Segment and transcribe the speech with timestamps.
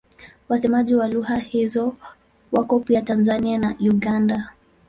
[0.49, 1.95] Wasemaji wa lugha hizo
[2.51, 4.51] wako pia Tanzania na Uganda.